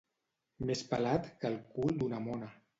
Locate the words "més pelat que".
0.69-1.53